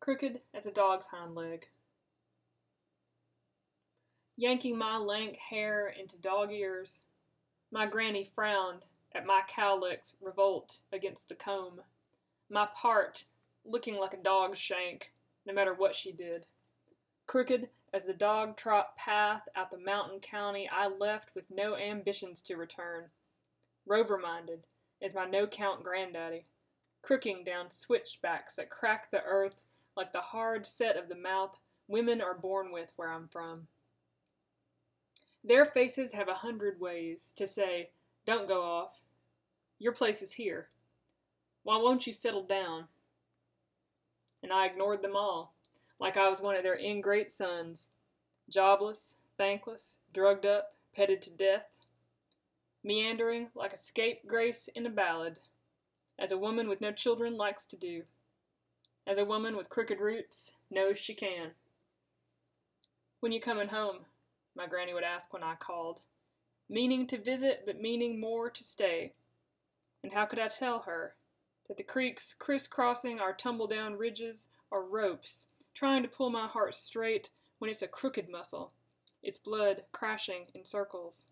crooked 0.00 0.40
as 0.54 0.66
a 0.66 0.72
dog's 0.72 1.08
hind 1.08 1.34
leg. 1.34 1.66
Yanking 4.36 4.76
my 4.76 4.96
lank 4.96 5.36
hair 5.36 5.86
into 5.88 6.18
dog 6.18 6.50
ears, 6.50 7.00
my 7.70 7.84
granny 7.84 8.24
frowned 8.24 8.86
at 9.14 9.26
my 9.26 9.42
cowlick's 9.46 10.14
revolt 10.20 10.78
against 10.90 11.28
the 11.28 11.34
comb, 11.34 11.82
my 12.48 12.66
part 12.74 13.24
looking 13.64 13.98
like 13.98 14.14
a 14.14 14.16
dog's 14.16 14.58
shank, 14.58 15.12
no 15.44 15.52
matter 15.52 15.74
what 15.74 15.94
she 15.94 16.10
did. 16.10 16.46
Crooked 17.26 17.68
as 17.92 18.06
the 18.06 18.14
dog 18.14 18.56
trot 18.56 18.96
path 18.96 19.42
out 19.54 19.70
the 19.70 19.78
mountain 19.78 20.20
county, 20.20 20.68
I 20.72 20.88
left 20.88 21.34
with 21.34 21.50
no 21.50 21.76
ambitions 21.76 22.40
to 22.42 22.56
return. 22.56 23.10
Rover 23.86 24.16
minded 24.16 24.64
as 25.02 25.12
my 25.12 25.26
no 25.26 25.46
count 25.46 25.82
granddaddy, 25.82 26.44
crooking 27.02 27.44
down 27.44 27.70
switchbacks 27.70 28.56
that 28.56 28.70
crack 28.70 29.10
the 29.10 29.22
earth 29.22 29.62
like 29.96 30.12
the 30.12 30.20
hard 30.20 30.66
set 30.66 30.96
of 30.96 31.08
the 31.08 31.16
mouth 31.16 31.60
women 31.90 32.20
are 32.20 32.34
born 32.34 32.72
with 32.72 32.92
where 32.96 33.10
I'm 33.10 33.28
from. 33.28 33.66
Their 35.42 35.66
faces 35.66 36.12
have 36.12 36.28
a 36.28 36.34
hundred 36.34 36.80
ways 36.80 37.32
to 37.36 37.46
say, 37.46 37.90
Don't 38.26 38.48
go 38.48 38.62
off. 38.62 39.02
Your 39.78 39.92
place 39.92 40.22
is 40.22 40.32
here. 40.32 40.68
Why 41.62 41.76
won't 41.76 42.06
you 42.06 42.12
settle 42.12 42.44
down? 42.44 42.84
And 44.42 44.52
I 44.52 44.66
ignored 44.66 45.02
them 45.02 45.16
all, 45.16 45.54
like 45.98 46.16
I 46.16 46.28
was 46.28 46.40
one 46.40 46.56
of 46.56 46.62
their 46.62 46.78
ingrate 46.78 47.30
sons, 47.30 47.90
jobless, 48.48 49.16
thankless, 49.36 49.98
drugged 50.12 50.46
up, 50.46 50.74
petted 50.94 51.20
to 51.22 51.30
death, 51.30 51.76
meandering 52.84 53.48
like 53.54 53.72
a 53.72 53.78
scapegrace 53.78 54.68
in 54.74 54.86
a 54.86 54.90
ballad, 54.90 55.40
as 56.18 56.30
a 56.30 56.38
woman 56.38 56.68
with 56.68 56.80
no 56.80 56.92
children 56.92 57.36
likes 57.36 57.64
to 57.66 57.76
do, 57.76 58.04
as 59.10 59.18
a 59.18 59.24
woman 59.24 59.56
with 59.56 59.68
crooked 59.68 59.98
roots 59.98 60.52
knows 60.70 60.96
she 60.96 61.14
can. 61.14 61.50
When 63.18 63.32
you 63.32 63.40
comin' 63.40 63.68
home? 63.68 64.04
my 64.54 64.68
granny 64.68 64.94
would 64.94 65.02
ask 65.02 65.32
when 65.32 65.42
I 65.42 65.54
called, 65.56 66.00
meaning 66.68 67.08
to 67.08 67.18
visit 67.18 67.64
but 67.66 67.80
meaning 67.80 68.20
more 68.20 68.48
to 68.50 68.62
stay. 68.62 69.14
And 70.04 70.12
how 70.12 70.26
could 70.26 70.38
I 70.38 70.46
tell 70.46 70.80
her 70.80 71.14
that 71.66 71.76
the 71.76 71.82
creeks 71.82 72.36
crisscrossing 72.38 73.18
our 73.18 73.32
tumble 73.32 73.66
down 73.66 73.98
ridges 73.98 74.46
are 74.70 74.82
ropes, 74.82 75.46
trying 75.74 76.02
to 76.02 76.08
pull 76.08 76.30
my 76.30 76.46
heart 76.46 76.76
straight 76.76 77.30
when 77.58 77.68
it's 77.68 77.82
a 77.82 77.88
crooked 77.88 78.28
muscle, 78.28 78.72
its 79.24 79.40
blood 79.40 79.84
crashing 79.90 80.46
in 80.54 80.64
circles? 80.64 81.26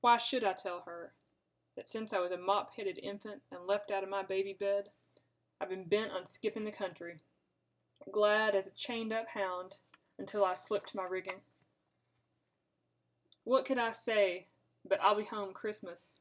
Why 0.00 0.16
should 0.16 0.42
I 0.42 0.54
tell 0.54 0.82
her 0.86 1.12
that 1.76 1.88
since 1.88 2.12
I 2.12 2.18
was 2.18 2.32
a 2.32 2.36
mop 2.36 2.74
headed 2.76 2.98
infant 3.00 3.42
and 3.52 3.64
leapt 3.64 3.92
out 3.92 4.02
of 4.02 4.08
my 4.08 4.24
baby 4.24 4.56
bed, 4.58 4.88
I've 5.60 5.68
been 5.68 5.84
bent 5.84 6.12
on 6.12 6.24
skipping 6.24 6.64
the 6.64 6.72
country, 6.72 7.16
glad 8.10 8.54
as 8.54 8.66
a 8.66 8.70
chained 8.70 9.12
up 9.12 9.28
hound 9.34 9.76
until 10.18 10.44
I 10.44 10.54
slipped 10.54 10.94
my 10.94 11.04
rigging? 11.04 11.40
What 13.44 13.66
could 13.66 13.78
I 13.78 13.90
say 13.90 14.46
but 14.88 15.00
I'll 15.02 15.16
be 15.16 15.24
home 15.24 15.52
Christmas? 15.52 16.14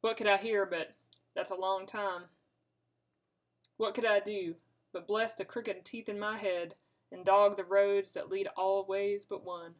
What 0.00 0.16
could 0.16 0.26
I 0.26 0.38
hear 0.38 0.66
but 0.66 0.92
that's 1.36 1.52
a 1.52 1.56
long 1.56 1.86
time? 1.86 2.22
What 3.76 3.94
could 3.94 4.06
I 4.06 4.18
do 4.18 4.56
but 4.92 5.06
bless 5.06 5.36
the 5.36 5.44
crooked 5.44 5.84
teeth 5.84 6.08
in 6.08 6.18
my 6.18 6.36
head 6.36 6.74
and 7.12 7.24
dog 7.24 7.56
the 7.56 7.64
roads 7.64 8.12
that 8.12 8.28
lead 8.28 8.48
all 8.56 8.84
ways 8.84 9.24
but 9.24 9.44
one? 9.44 9.74